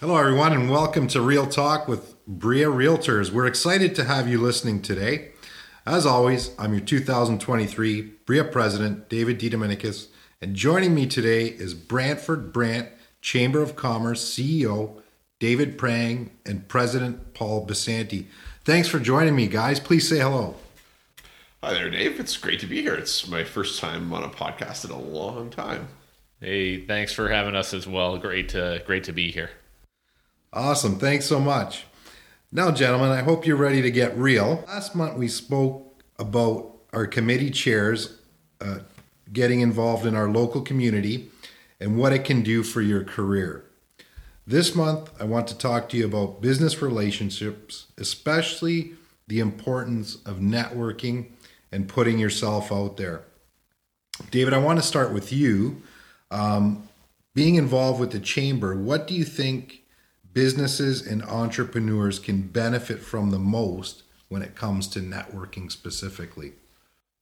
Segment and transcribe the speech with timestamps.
[0.00, 3.30] Hello, everyone, and welcome to Real Talk with BRREA Realtors.
[3.30, 5.32] We're excited to have you listening today.
[5.84, 10.06] As always, I'm your 2023 BRREA President, David DiDomenicus,
[10.40, 12.88] and joining me today is Brantford Brant
[13.20, 15.02] Chamber of Commerce CEO
[15.38, 18.24] David Prang and President Paul Bisanti.
[18.64, 19.80] Thanks for joining me, guys.
[19.80, 20.54] Please say hello.
[21.62, 22.18] Hi there, Dave.
[22.18, 22.94] It's great to be here.
[22.94, 25.88] It's my first time on a podcast in a long time.
[26.40, 28.16] Hey, thanks for having us as well.
[28.16, 29.50] Great to great to be here.
[30.52, 30.98] Awesome.
[30.98, 31.84] Thanks so much.
[32.50, 34.64] Now, gentlemen, I hope you're ready to get real.
[34.66, 38.18] Last month, we spoke about our committee chairs
[38.60, 38.80] uh,
[39.32, 41.30] getting involved in our local community
[41.78, 43.64] and what it can do for your career.
[44.44, 48.94] This month, I want to talk to you about business relationships, especially
[49.28, 51.26] the importance of networking
[51.70, 53.22] and putting yourself out there.
[54.32, 55.82] David, I want to start with you.
[56.32, 56.88] Um,
[57.36, 59.79] being involved with the chamber, what do you think
[60.32, 66.52] businesses and entrepreneurs can benefit from the most when it comes to networking specifically?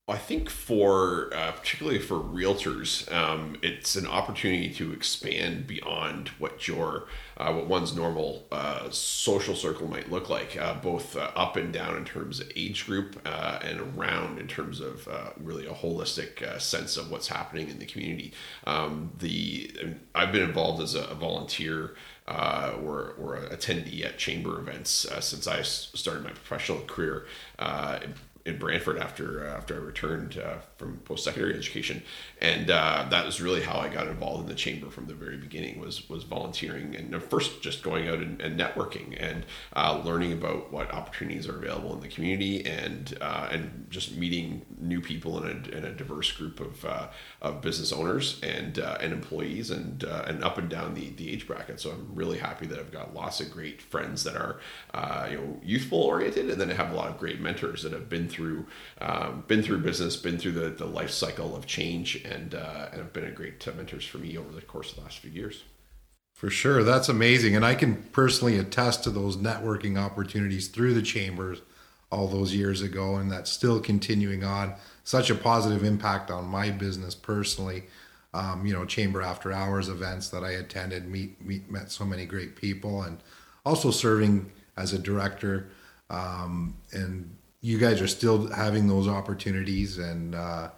[0.08, 6.66] I think for uh, particularly for realtors, um, it's an opportunity to expand beyond what
[6.66, 11.56] your uh, what one's normal uh, social circle might look like, uh, both uh, up
[11.56, 15.72] and down in terms of age group uh, and around in terms of really a
[15.72, 18.32] holistic sense of what's happening in the community.
[18.66, 19.70] Um, the
[20.14, 21.94] I've been involved as a, volunteer
[22.28, 27.26] uh, or, or attendee at chamber events uh, since I started my professional career
[27.58, 28.00] uh,
[28.48, 32.02] in Brantford after uh, after I returned uh, from post secondary education,
[32.40, 35.36] and uh, that was really how I got involved in the chamber from the very
[35.36, 35.78] beginning.
[35.78, 39.44] was was volunteering and first just going out and, and networking and
[39.76, 44.64] uh, learning about what opportunities are available in the community and uh, and just meeting
[44.80, 47.08] new people in a, in a diverse group of uh,
[47.42, 51.80] of business owners and and employees and and up and down the the age bracket.
[51.80, 54.58] So I'm really happy that I've got lots of great friends that are
[55.30, 58.08] you know youthful oriented, and then I have a lot of great mentors that have
[58.08, 58.66] been through through
[59.00, 63.00] um, been through business, been through the, the life cycle of change, and uh, and
[63.00, 65.64] have been a great mentors for me over the course of the last few years.
[66.34, 71.02] For sure, that's amazing, and I can personally attest to those networking opportunities through the
[71.02, 71.60] chambers
[72.10, 74.74] all those years ago, and that's still continuing on.
[75.02, 77.84] Such a positive impact on my business personally.
[78.34, 82.24] Um, you know, chamber after hours events that I attended, meet, meet met so many
[82.24, 83.18] great people, and
[83.64, 85.70] also serving as a director
[86.10, 90.70] um, and you guys are still having those opportunities and uh,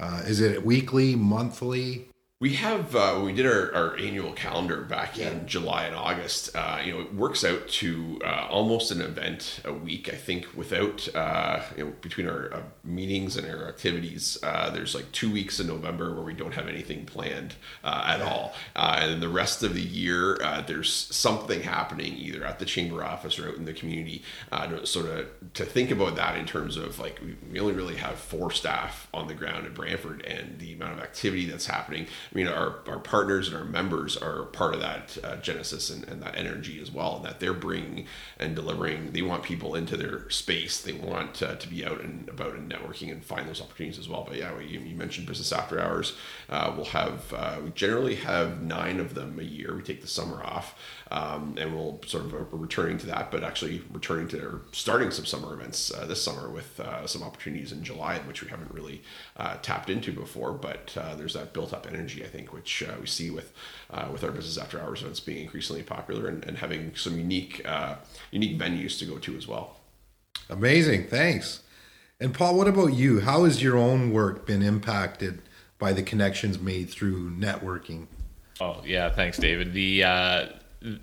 [0.00, 2.08] uh, is it weekly monthly
[2.44, 5.30] we have uh, we did our, our annual calendar back yeah.
[5.30, 6.54] in July and August.
[6.54, 10.12] Uh, you know, it works out to uh, almost an event a week.
[10.12, 14.94] I think without uh, you know between our uh, meetings and our activities, uh, there's
[14.94, 19.20] like two weeks in November where we don't have anything planned at all, and then
[19.20, 23.56] the rest of the year there's something happening either at the chamber office or out
[23.56, 24.22] in the community.
[24.52, 27.18] to sort of to think about that in terms of like
[27.50, 30.98] we only really have four staff on the ground in Brantford, and the amount of
[30.98, 35.16] activity that's happening I mean, our, our partners and our members are part of that
[35.22, 38.06] uh, genesis and, and, that energy as well, that they're bringing
[38.40, 39.12] and delivering.
[39.12, 40.80] They want people into their space.
[40.80, 44.08] They want uh, to be out and about and networking and find those opportunities as
[44.08, 44.24] well.
[44.26, 46.16] But yeah, you, you mentioned business after hours.
[46.48, 49.74] Uh, we'll have uh, we generally have nine of them a year.
[49.76, 50.76] We take the summer off,
[51.12, 55.12] um, and we'll sort of uh, returning to that, but actually returning to or starting
[55.12, 59.02] some summer events uh, this summer with some opportunities in July, which we haven't really
[59.62, 60.52] tapped into before.
[60.52, 63.52] But there's that built up energy I think, which uh, we see with
[63.90, 67.62] uh, with our business after hours events being increasingly popular and, and having some unique
[67.64, 67.96] uh,
[68.30, 69.76] unique venues to go to as well.
[70.50, 71.62] Amazing, thanks.
[72.20, 73.20] And Paul, what about you?
[73.20, 75.42] How has your own work been impacted
[75.78, 78.06] by the connections made through networking?
[78.60, 79.72] Oh yeah, thanks, David.
[79.72, 80.46] The uh,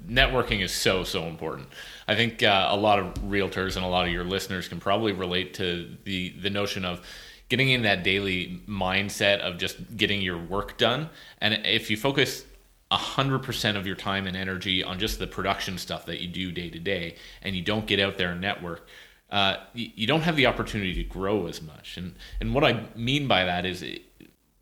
[0.08, 1.68] networking is so so important.
[2.08, 5.12] I think uh, a lot of realtors and a lot of your listeners can probably
[5.12, 7.06] relate to the the notion of
[7.52, 11.10] getting in that daily mindset of just getting your work done.
[11.40, 12.46] And if you focus
[12.94, 16.70] 100% of your time and energy on just the production stuff that you do day
[16.70, 18.88] to day and you don't get out there and network,
[19.32, 21.98] uh, you, don't have the opportunity to grow as much.
[21.98, 23.84] And, and what I mean by that is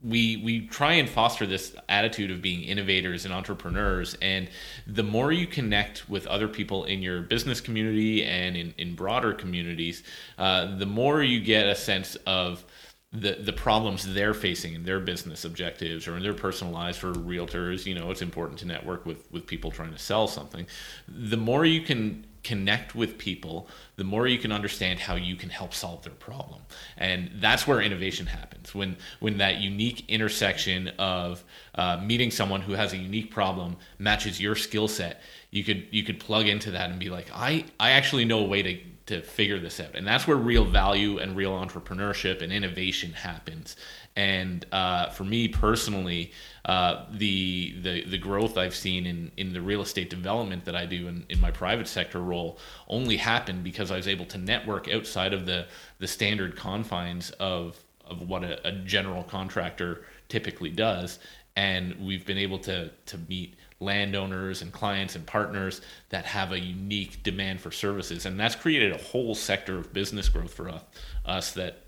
[0.02, 4.50] we we try and foster this attitude of being innovators and entrepreneurs and
[4.88, 9.34] the more you connect with other people in your business community and in, in broader
[9.34, 10.04] communities
[10.38, 12.64] uh, the more you get a sense of
[13.12, 17.12] the the problems they're facing in their business objectives or in their personal lives for
[17.14, 20.68] realtors you know it's important to network with with people trying to sell something
[21.08, 23.68] the more you can connect with people,
[23.98, 26.62] the more you can understand how you can help solve their problem.
[26.98, 28.74] And that's where innovation happens.
[28.74, 31.44] When when that unique intersection of
[31.76, 35.22] uh, meeting someone who has a unique problem matches your skill set,
[35.52, 38.48] you could you could plug into that and be like, I I actually know a
[38.48, 38.80] way to
[39.10, 39.96] to figure this out.
[39.96, 43.76] And that's where real value and real entrepreneurship and innovation happens.
[44.16, 46.32] And uh, for me personally,
[46.66, 50.86] uh, the, the the growth I've seen in, in the real estate development that I
[50.86, 54.88] do in, in my private sector role only happened because I was able to network
[54.88, 55.68] outside of the,
[55.98, 61.18] the standard confines of, of what a, a general contractor typically does.
[61.56, 66.60] And we've been able to, to meet landowners and clients and partners that have a
[66.60, 68.26] unique demand for services.
[68.26, 70.84] And that's created a whole sector of business growth for us,
[71.26, 71.84] us that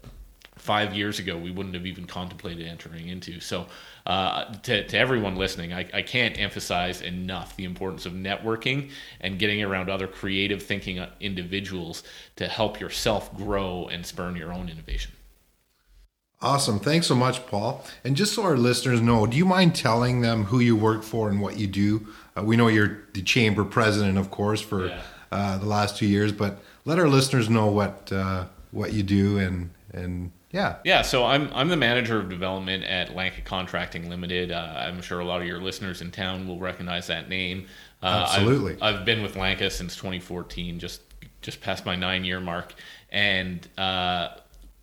[0.55, 3.39] five years ago we wouldn't have even contemplated entering into.
[3.39, 3.65] So,
[4.05, 9.37] uh, to, to everyone listening, I, I can't emphasize enough the importance of networking and
[9.37, 12.03] getting around other creative thinking uh, individuals
[12.35, 15.11] to help yourself grow and spurn your own innovation.
[16.41, 16.79] Awesome.
[16.79, 17.85] Thanks so much, Paul.
[18.03, 21.29] And just so our listeners know, do you mind telling them who you work for
[21.29, 22.07] and what you do?
[22.35, 25.01] Uh, we know you're the chamber president, of course, for yeah.
[25.31, 29.37] uh, the last two years, but let our listeners know what uh, what you do
[29.37, 30.77] and and yeah.
[30.83, 31.03] Yeah.
[31.03, 34.51] So I'm I'm the manager of development at Lanca Contracting Limited.
[34.51, 37.67] Uh, I'm sure a lot of your listeners in town will recognize that name.
[38.01, 38.73] Uh, Absolutely.
[38.81, 41.01] I've, I've, been with Lanca since 2014, just
[41.41, 42.73] just past my nine year mark,
[43.11, 44.29] and uh,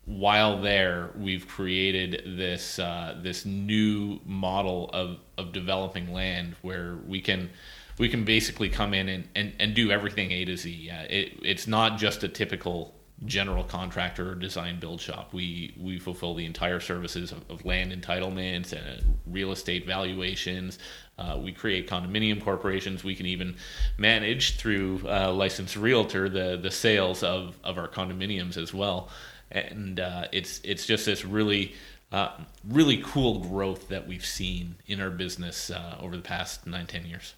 [0.09, 7.21] while there, we've created this uh, this new model of, of developing land where we
[7.21, 7.51] can
[7.99, 10.91] we can basically come in and, and, and do everything A to Z.
[10.91, 12.95] Uh, it, it's not just a typical
[13.25, 15.35] general contractor or design build shop.
[15.35, 20.79] We we fulfill the entire services of, of land entitlements and real estate valuations.
[21.19, 23.05] Uh, we create condominium corporations.
[23.05, 23.57] We can even
[23.99, 29.11] manage through uh, licensed realtor the the sales of, of our condominiums as well
[29.50, 31.75] and uh, it's it's just this really
[32.12, 32.31] uh,
[32.69, 37.06] really cool growth that we've seen in our business uh, over the past nine ten
[37.06, 37.35] years.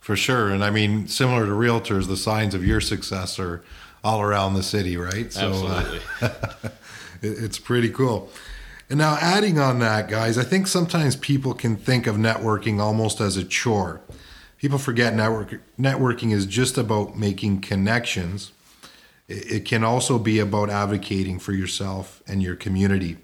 [0.00, 3.62] For sure, and I mean, similar to realtors, the signs of your success are
[4.02, 5.32] all around the city, right?
[5.32, 6.70] So, uh, Absolutely,
[7.22, 8.30] it's pretty cool.
[8.90, 13.20] And now, adding on that, guys, I think sometimes people can think of networking almost
[13.20, 14.00] as a chore.
[14.56, 18.50] People forget network networking is just about making connections
[19.28, 23.18] it can also be about advocating for yourself and your community.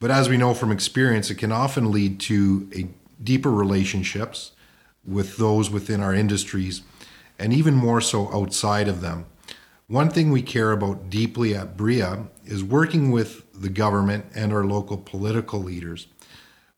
[0.00, 2.88] But as we know from experience, it can often lead to a
[3.22, 4.52] deeper relationships
[5.06, 6.82] with those within our industries
[7.38, 9.26] and even more so outside of them.
[9.86, 14.64] One thing we care about deeply at BRREA is working with the government and our
[14.64, 16.06] local political leaders.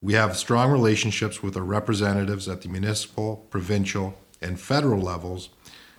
[0.03, 5.49] We have strong relationships with our representatives at the municipal, provincial, and federal levels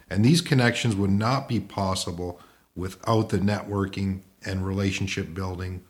[0.09, 2.39] and these connections would not be possible
[2.75, 5.83] without the networking and relationship building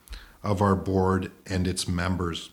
[0.43, 2.51] of our board and its members.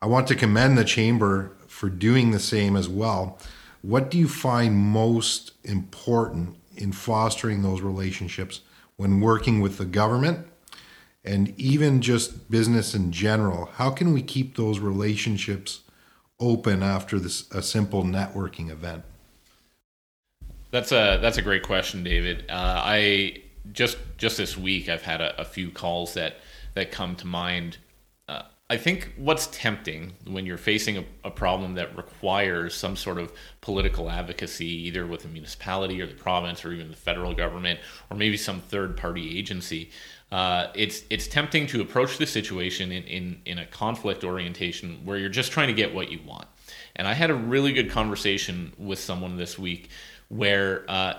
[0.00, 3.38] I want to commend the Chamber for doing the same as well.
[3.82, 8.60] What do you find most important in fostering those relationships
[8.96, 10.46] when working with the government
[11.24, 13.66] and even just business in general?
[13.74, 15.80] How can we keep those relationships
[16.38, 19.04] open after this a simple networking event?
[20.70, 22.44] That's a that's a great question, David.
[22.48, 23.42] Uh, I
[23.72, 26.38] just just this week I've had a, a, few calls that
[26.74, 27.78] that come to mind.
[28.28, 33.18] Uh, I think what's tempting when you're facing a, a, problem that requires some sort
[33.18, 37.78] of political advocacy, either with the municipality or the province or even the federal government
[38.10, 39.90] or maybe some third party agency,
[40.32, 45.16] uh, it's it's tempting to approach the situation in, in, in a conflict orientation where
[45.16, 46.48] you're just trying to get what you want.
[46.96, 49.90] And I had a really good conversation with someone this week
[50.28, 51.14] where uh,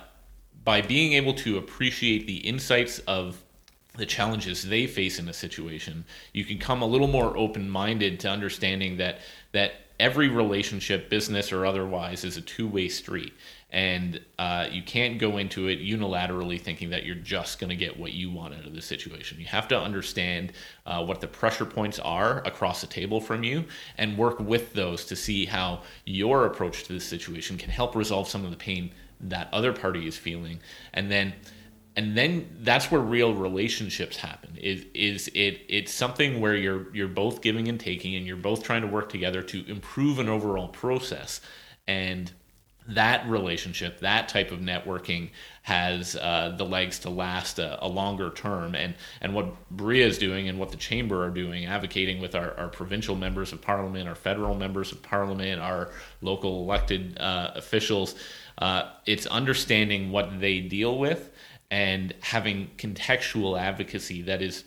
[0.63, 3.43] by being able to appreciate the insights of
[3.97, 8.29] the challenges they face in a situation, you can come a little more open-minded to
[8.29, 9.19] understanding that
[9.51, 13.33] that every relationship, business or otherwise, is a two-way street,
[13.71, 17.99] and uh, you can't go into it unilaterally thinking that you're just going to get
[17.99, 19.39] what you want out of the situation.
[19.39, 20.53] You have to understand
[20.85, 23.65] uh, what the pressure points are across the table from you,
[23.97, 28.29] and work with those to see how your approach to the situation can help resolve
[28.29, 30.59] some of the pain that other party is feeling
[30.93, 31.33] and then
[31.97, 37.07] and then that's where real relationships happen is is it it's something where you're you're
[37.07, 40.69] both giving and taking and you're both trying to work together to improve an overall
[40.69, 41.41] process
[41.87, 42.31] and
[42.89, 45.29] that relationship, that type of networking
[45.63, 48.75] has uh, the legs to last a, a, longer term.
[48.75, 52.57] And, and what BRREA is doing and what the Chamber are doing, advocating with our,
[52.57, 55.89] our provincial members of parliament, our federal members of parliament, our
[56.21, 58.15] local elected uh, officials,
[58.59, 61.31] uh, it's understanding what they deal with
[61.69, 64.63] and having contextual advocacy that is,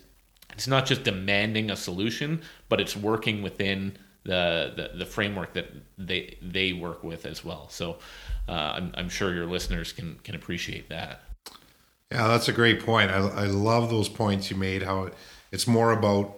[0.51, 5.67] it's not just demanding a solution, but it's working within the, the, the framework that
[5.97, 7.69] they they work with as well.
[7.69, 7.97] So
[8.47, 11.23] uh, I'm, I'm sure your listeners can can appreciate that.
[12.11, 13.09] Yeah, that's a great point.
[13.09, 14.83] I, I love those points you made.
[14.83, 15.13] How it,
[15.51, 16.37] it's more about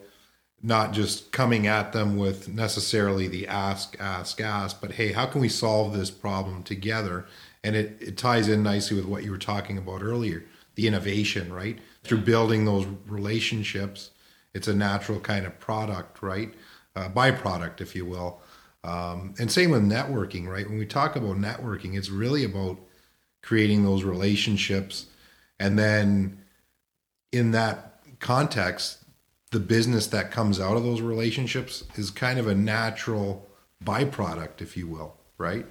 [0.62, 5.42] not just coming at them with necessarily the ask, ask, ask, but hey, how can
[5.42, 7.26] we solve this problem together?
[7.64, 11.54] And it, it ties in nicely with what you were talking about earlier the innovation,
[11.54, 11.78] right?
[12.04, 14.10] Through building those relationships,
[14.56, 16.52] it's a natural kind of product, right?
[16.96, 18.42] uh, byproduct, if you will.
[18.84, 20.68] Um, and same with networking, right?
[20.68, 22.78] When we talk about networking, it's really about
[23.42, 25.08] creating those relationships.
[25.60, 26.44] And then
[27.32, 29.00] in that context,
[29.52, 33.48] the business that comes out of those relationships is kind of a natural
[33.84, 35.66] byproduct, if you will, right?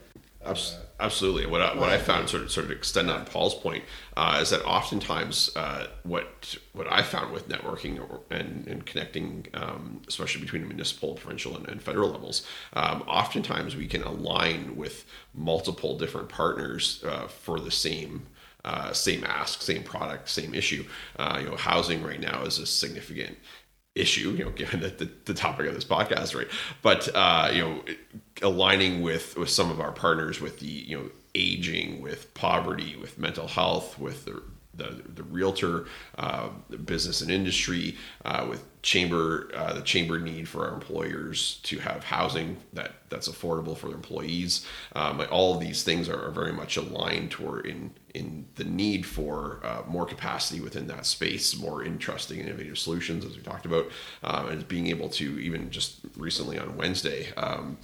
[1.02, 1.46] Absolutely.
[1.46, 3.82] What I, what I found sort of sort of extend on Paul's point
[4.16, 9.46] uh, is that oftentimes uh, what what I found with networking or, and, and connecting,
[9.54, 15.04] um, especially between municipal, provincial, and, and federal levels, um, oftentimes we can align with
[15.34, 18.22] multiple different partners uh, for the same
[18.64, 20.84] uh, same ask, same product, same issue.
[21.18, 23.36] Uh, you know, housing right now is a significant
[23.94, 26.48] issue, you know, given the, the, the, topic of this podcast, right?
[26.80, 27.82] But uh, you know,
[28.40, 33.18] aligning with with some of our partners with the you know aging, with poverty, with
[33.18, 34.42] mental health, with the
[34.74, 35.86] the, the realtor
[36.18, 41.60] uh, the business and industry uh, with chamber uh, the chamber need for our employers
[41.62, 44.66] to have housing that that's affordable for their employees.
[44.96, 49.06] Um, all of these things are, are, very much aligned toward in in the need
[49.06, 53.86] for uh, more capacity within that space more interesting innovative solutions as we talked about
[54.24, 57.78] um, and being able to even just recently on Wednesday um,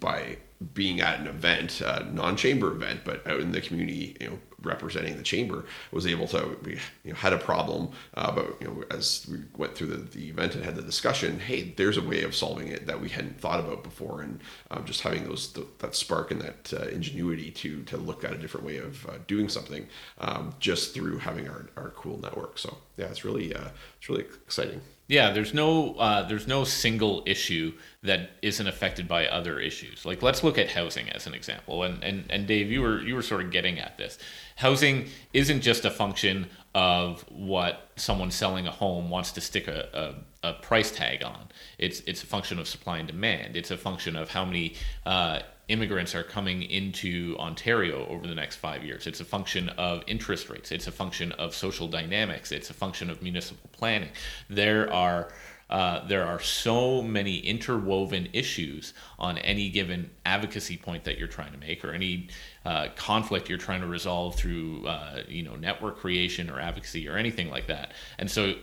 [0.00, 0.38] by
[0.72, 5.16] being at an event, a non-chamber event, but out in the community, you know, representing
[5.16, 8.84] the chamber, was able to we you know had a problem, uh, but you know
[8.90, 12.22] as we went through the, the event and had the discussion, hey, there's a way
[12.22, 15.94] of solving it that we hadn't thought about before, and um, just having those that
[15.94, 19.48] spark and that uh, ingenuity to to look at a different way of uh, doing
[19.48, 19.86] something,
[20.18, 22.58] um, just through having our, our cool network.
[22.58, 24.80] So yeah, it's really uh, it's really exciting.
[25.06, 30.06] Yeah, there's no uh, there's no single issue that isn't affected by other issues.
[30.06, 31.82] Like let's look at housing as an example.
[31.82, 34.18] And and and Dave, you were you were sort of getting at this.
[34.56, 40.14] Housing isn't just a function of what someone selling a home wants to stick a,
[40.42, 41.48] a, a price tag on.
[41.78, 43.56] It's it's a function of supply and demand.
[43.56, 48.56] It's a function of how many uh, immigrants are coming into Ontario over the next
[48.56, 49.06] five years.
[49.06, 50.72] It's a function of interest rates.
[50.72, 52.52] It's a function of social dynamics.
[52.52, 54.10] It's a function of municipal planning.
[54.48, 55.28] There are
[55.70, 61.52] uh, there are so many interwoven issues on any given advocacy point that you're trying
[61.52, 62.28] to make or any
[62.66, 67.16] uh, conflict you're trying to resolve through uh, you know network creation or advocacy or
[67.16, 68.54] anything like that and so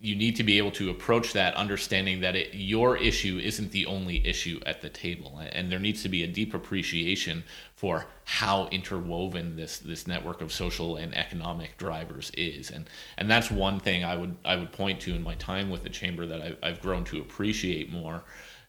[0.00, 3.84] you need to be able to approach that understanding that it, your issue isn't the
[3.86, 5.40] only issue at the table.
[5.52, 7.42] And there needs to be a deep appreciation
[7.74, 12.70] for how interwoven this this network of social and economic drivers is.
[12.70, 15.82] And and that's one thing I would I would point to in my time with
[15.82, 18.22] the chamber that I've, I've grown to appreciate more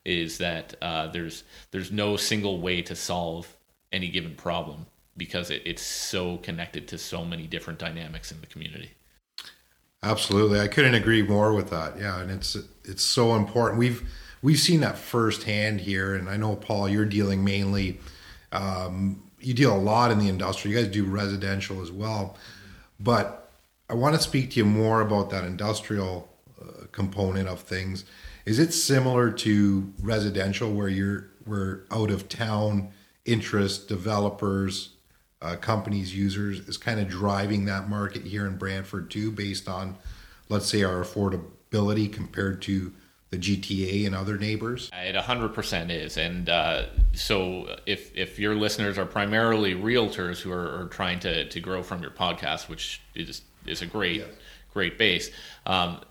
[0.06, 3.56] is that uh, there's there's no single way to solve
[3.92, 8.48] any given problem because it, it's so connected to so many different dynamics in the
[8.48, 8.92] community
[10.02, 12.00] Absolutely, I couldn't agree more with that.
[12.00, 13.80] Yeah, and it's it's so important.
[13.80, 14.10] We've
[14.42, 18.00] we've seen that firsthand here, and I know Paul, you're dealing mainly.
[18.52, 20.72] Um, you deal a lot in the industry.
[20.72, 22.38] You guys do residential as well,
[23.00, 23.52] but
[23.90, 26.30] I want to speak to you more about that industrial
[26.62, 28.06] uh, component of things.
[28.46, 32.92] Is it similar to residential, where you're where out of town
[33.26, 34.92] interest developers
[35.42, 39.98] uh, companies, users is kind of driving that market here in Brantford too, based on,
[40.50, 42.94] let's say, our affordability compared to
[43.30, 44.90] the GTA and other neighbors?
[44.94, 46.18] It 100% is.
[46.18, 51.48] And uh, so if, if your listeners are primarily realtors who are, are, trying to,
[51.48, 54.30] to grow from your podcast, which is, is a great, yes.
[54.74, 55.30] great base,
[55.66, 56.02] um,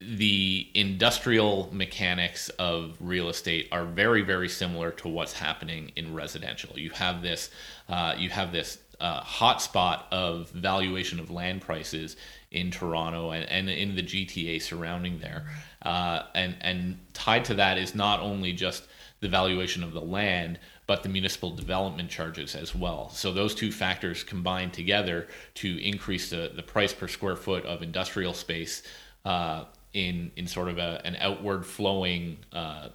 [0.00, 6.78] the industrial mechanics of real estate are very very similar to what's happening in residential
[6.78, 7.50] you have this
[7.88, 12.16] uh, you have this uh, hotspot of valuation of land prices
[12.50, 15.46] in Toronto and, and in the GTA surrounding there
[15.82, 18.86] uh, and and tied to that is not only just
[19.20, 23.08] the valuation of the land but the municipal development charges as well.
[23.10, 27.82] So those two factors combine together to increase the, the price per square foot of
[27.82, 28.82] industrial space
[29.24, 29.64] uh,
[29.96, 32.88] in in sort of a, an outward flowing uh,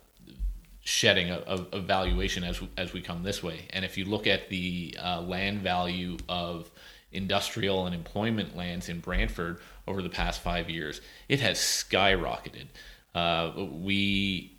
[0.82, 3.66] shedding of, of, valuation as as we come this way.
[3.72, 6.70] And if you look at the uh, land value of
[7.12, 12.68] industrial and employment lands in Brantford over the past five years, it has skyrocketed.
[13.16, 14.56] Uh, we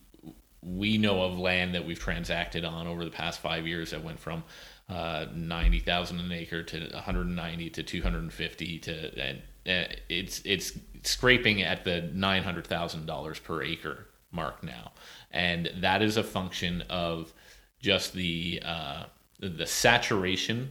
[0.63, 4.19] we know of land that we've transacted on over the past five years that went
[4.19, 4.43] from
[4.89, 11.85] uh, 90,000 an acre to 190 to 250 to and uh, it's it's scraping at
[11.85, 14.93] the $900,000 per acre mark now.
[15.31, 17.33] And that is a function of
[17.81, 19.05] just the uh,
[19.41, 20.71] the saturation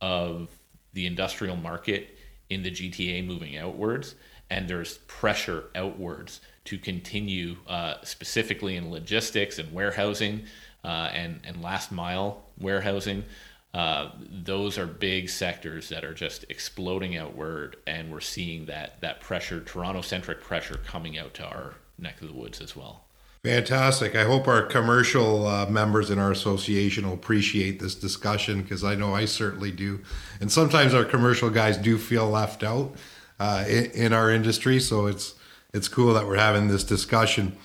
[0.00, 0.50] of
[0.92, 2.18] the industrial market
[2.50, 4.14] in the GTA moving outwards,
[4.50, 10.42] and there's pressure outwards to continue, uh, specifically in logistics and warehousing
[10.84, 13.24] uh, and and last mile warehousing.
[13.72, 19.20] Uh, those are big sectors that are just exploding outward, and we're seeing that that
[19.20, 23.04] pressure, Toronto centric pressure, coming out to our neck of the woods as well.
[23.44, 24.14] Fantastic.
[24.14, 28.96] I hope our commercial uh, members in our association will appreciate this discussion because I
[28.96, 30.00] know I certainly do.
[30.40, 32.94] And sometimes our commercial guys do feel left out
[33.38, 34.78] uh, in, in, our industry.
[34.78, 35.34] So it's
[35.72, 37.56] it's cool that we're having this discussion.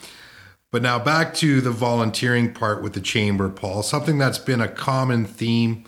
[0.72, 3.84] But now back to the volunteering part with the chamber, Paul.
[3.84, 5.84] Something that's been a common theme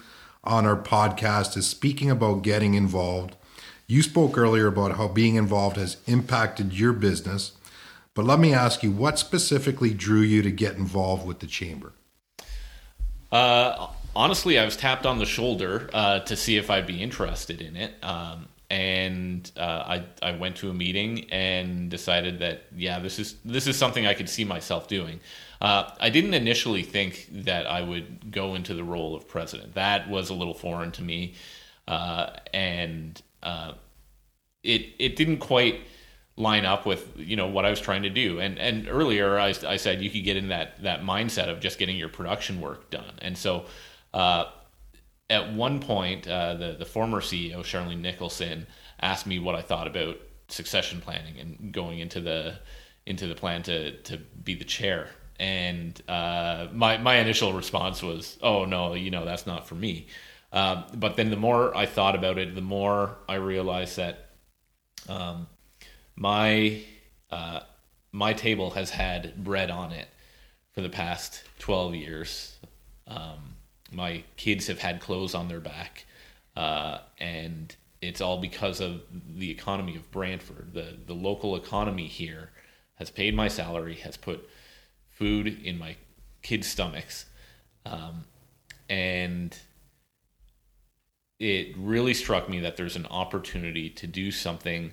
[0.47, 3.35] on our podcast is speaking about getting involved.
[3.85, 7.51] You spoke earlier about how being involved has impacted your business
[8.17, 11.93] but let me ask you, what specifically drew you to get involved with the chamber?
[13.31, 17.61] Uh, honestly, I was tapped on the shoulder uh, to see if I'd be interested
[17.61, 17.93] in it.
[18.01, 23.35] Um, and uh, I, I went to a meeting and decided that yeah this is
[23.45, 25.19] this is something I could see myself doing.
[25.61, 29.73] Uh, I didn't initially think that I would go into the role of president.
[29.73, 31.33] That was a little foreign to me,
[31.87, 33.73] uh, and uh,
[34.63, 35.81] it it didn't quite
[36.35, 38.39] line up with you know what I was trying to do.
[38.39, 41.79] And and earlier I, I said you could get in that that mindset of just
[41.79, 43.15] getting your production work done.
[43.21, 43.65] And so
[44.13, 44.45] uh,
[45.29, 48.67] at one point, uh, the the former CEO Charlene Nicholson
[49.01, 52.59] asked me what I thought about succession planning and going into the
[53.05, 55.09] into the plan to to be the chair.
[55.39, 60.07] And uh, my my initial response was, "Oh no, you know that's not for me."
[60.51, 64.29] Uh, but then the more I thought about it, the more I realized that
[65.09, 65.47] um,
[66.15, 66.81] my
[67.29, 67.61] uh,
[68.11, 70.07] my table has had bread on it
[70.73, 72.57] for the past 12 years.
[73.07, 73.55] Um,
[73.91, 76.05] my kids have had clothes on their back,
[76.55, 79.01] uh, and it's all because of
[79.37, 80.73] the economy of Brantford.
[80.73, 82.51] The the local economy here
[82.95, 84.47] has paid my salary, has put
[85.17, 85.95] food in my
[86.41, 87.25] kids' stomachs,
[87.85, 88.25] um,
[88.89, 89.57] and
[91.39, 94.91] it really struck me that there's an opportunity to do something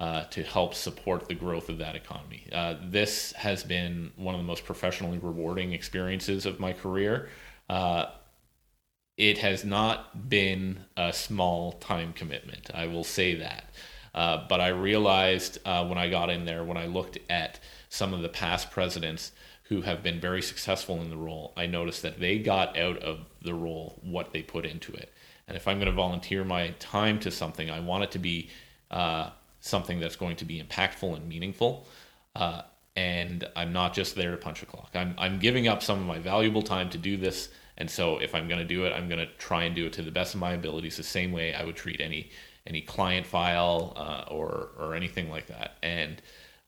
[0.00, 2.46] uh, to help support the growth of that economy.
[2.52, 7.28] Uh, this has been one of the most professionally rewarding experiences of my career.
[7.68, 8.06] Uh,
[9.16, 13.64] it has not been a small time commitment, I will say that.
[14.14, 18.14] Uh, but I realized uh, when I got in there, when I looked at some
[18.14, 19.32] of the past presidents
[19.68, 23.20] who have been very successful in the role, I noticed that they got out of
[23.42, 25.12] the role what they put into it.
[25.46, 28.50] And if I'm going to volunteer my time to something, I want it to be
[28.90, 31.86] uh, something that's going to be impactful and meaningful.
[32.34, 32.62] Uh,
[32.96, 34.90] and I'm not just there to punch a clock.
[34.94, 37.50] I'm, I'm giving up some of my valuable time to do this.
[37.76, 39.92] And so if I'm going to do it, I'm going to try and do it
[39.94, 42.30] to the best of my abilities, the same way I would treat any
[42.66, 45.76] any client file uh, or or anything like that.
[45.82, 46.20] And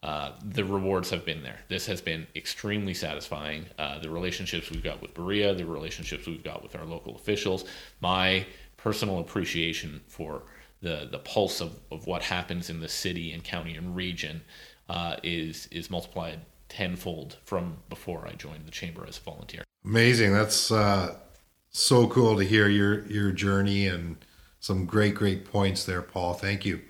[0.03, 1.59] uh, the rewards have been there.
[1.69, 3.67] This has been extremely satisfying.
[3.79, 7.65] Uh, the relationships we've got with BRREA, the relationships we've got with our local officials,
[8.01, 10.43] my personal appreciation for
[10.81, 14.41] the the pulse of, of what happens in the city and county and region
[14.89, 19.65] uh, is is multiplied tenfold from before I joined the chamber as a volunteer.
[19.85, 20.33] Amazing.
[20.33, 21.17] That's uh,
[21.71, 24.17] so cool to hear your your journey and
[24.61, 26.35] some great great points there, Paul.
[26.35, 26.81] Thank you,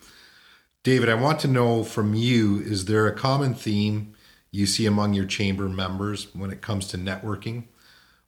[0.83, 1.09] David.
[1.09, 4.15] I want to know from you: is there a common theme
[4.51, 7.65] you see among your chamber members when it comes to networking?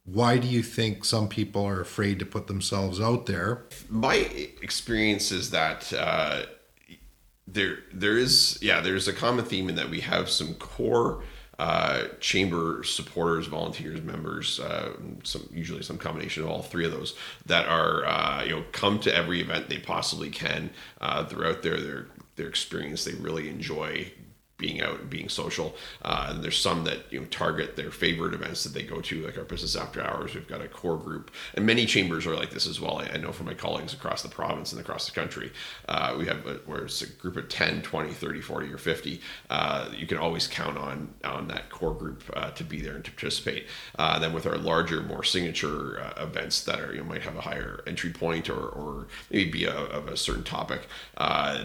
[0.05, 3.65] why do you think some people are afraid to put themselves out there?
[3.89, 4.17] My
[4.61, 6.43] experience is that uh,
[7.47, 11.23] there there is yeah there's a common theme in that we have some core
[11.59, 17.15] uh, chamber supporters, volunteers, members, uh, some usually some combination of all three of those
[17.47, 21.81] that are uh, you know come to every event they possibly can uh, throughout their
[21.81, 22.07] their
[22.37, 23.05] their experience.
[23.05, 24.13] They really enjoy
[24.63, 25.75] being out and being social.
[26.03, 29.27] Uh, and there's some that you know target their favorite events that they go to,
[29.27, 30.35] like our business after hours.
[30.35, 32.99] We've got a core group, and many chambers are like this as well.
[32.99, 35.53] I, I know from my colleagues across the province and across the country.
[35.89, 39.21] Uh, we have a, where it's a group of 10, 20, 30, 40, or 50.
[39.51, 43.05] Uh, you can always count on on that core group uh, to be there and
[43.05, 43.67] to participate.
[43.99, 47.37] Uh, then with our larger, more signature uh, events that are you know, might have
[47.37, 50.83] a higher entry point or, or maybe be a, of a certain topic,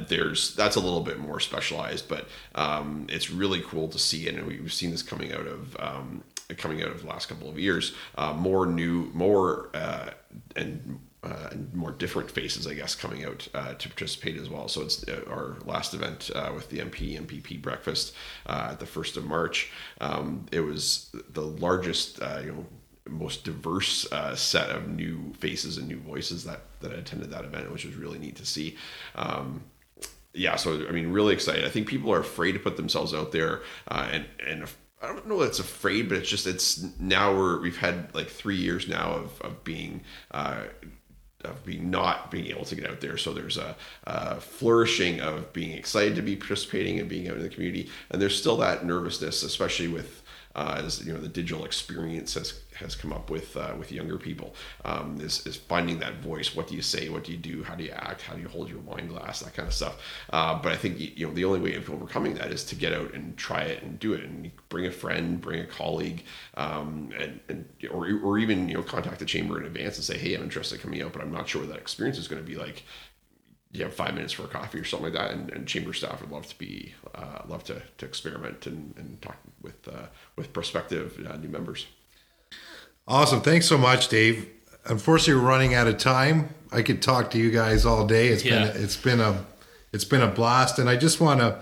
[0.08, 4.28] there's that's a little bit more specialized, but um, um, it's really cool to see,
[4.28, 6.24] and we've seen this coming out of um,
[6.58, 7.94] coming out of the last couple of years.
[8.18, 10.12] Uh, more new, more uh,
[10.56, 14.68] and uh, and more different faces, I guess, coming out uh, to participate as well.
[14.68, 18.86] So it's uh, our last event uh, with the MP MPP breakfast uh, at the
[18.86, 19.72] first of March.
[20.00, 22.66] Um, it was the largest, uh, you know,
[23.10, 27.86] most diverse set of new faces and new voices that that attended that event, which
[27.86, 28.78] was really neat to see.
[29.16, 29.64] Um,
[30.34, 31.66] yeah, so I mean, really excited.
[31.66, 34.66] I think people are afraid to put themselves out there, uh, and and
[35.02, 38.58] I don't know that's afraid, but it's just it's now we're we've had like three
[38.58, 40.02] years now of of being.
[40.32, 40.64] Uh,
[41.44, 43.16] of being not being able to get out there.
[43.16, 47.44] So there's a, a, flourishing of being excited to be participating and being out in
[47.44, 50.24] the community, and there's still that nervousness, especially with
[50.58, 54.18] uh, as you know the digital experience has has come up with uh, with younger
[54.18, 56.56] people um, is, is finding that voice.
[56.56, 57.10] What do you say?
[57.10, 57.64] What do you do?
[57.64, 58.24] How do you act?
[58.24, 59.40] How do you hold your wine glass?
[59.42, 60.02] That kind of stuff.
[60.32, 62.94] Uh, but I think you know the only way of overcoming that is to get
[62.94, 66.24] out and try it and do it and bring a friend, bring a colleague,
[66.56, 70.18] um, and, and or, or even you know contact the chamber in advance and say,
[70.18, 72.42] hey, I'm interested in coming out, but I'm not sure what that experience is going
[72.42, 72.84] to be like
[73.72, 76.22] you have five minutes for a coffee or something like that, and, and chamber staff
[76.22, 80.54] would love to be uh, love to, to experiment and, and talk with uh, with
[80.54, 81.88] prospective uh, new members.
[83.08, 84.50] Awesome, thanks so much, Dave.
[84.86, 86.50] Unfortunately, we're running out of time.
[86.72, 88.30] I could talk to you guys all day.
[88.30, 88.72] It's yeah.
[88.72, 89.46] been it's been a
[89.92, 91.60] it's been a blast, and I just want to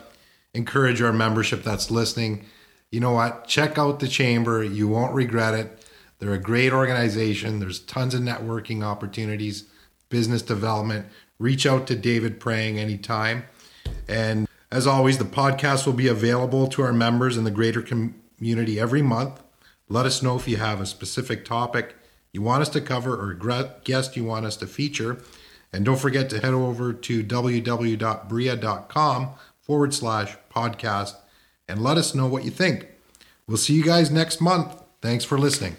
[0.54, 2.46] encourage our membership that's listening.
[2.92, 3.48] You know what?
[3.48, 4.64] Check out the chamber.
[4.64, 5.86] You won't regret it.
[6.20, 7.60] They're a great organization.
[7.60, 9.66] There's tons of networking opportunities,
[10.10, 11.08] business development
[11.40, 13.46] reach out to David Prang anytime.
[14.08, 18.80] And as always, the podcast will be available to our members in the greater community
[18.80, 19.42] every month.
[19.88, 21.96] Let us know if you have a specific topic
[22.36, 25.20] you want us to cover or a guest you want us to feature.
[25.72, 29.30] And don't forget to head over to www.bria.com
[29.62, 31.14] forward slash podcast
[31.70, 32.90] and let us know what you think.
[33.48, 34.84] We'll see you guys next month.
[35.02, 35.78] Thanks for listening.